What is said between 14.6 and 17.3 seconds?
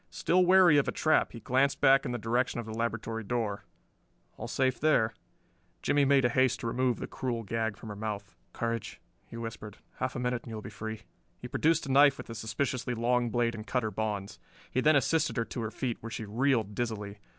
He then assisted her to her feet, where she reeled dizzily.